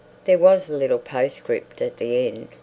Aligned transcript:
There 0.25 0.39
was 0.39 0.67
a 0.67 0.75
little 0.75 0.97
postscript 0.97 1.79
at 1.79 1.97
the 1.97 2.25
end. 2.27 2.47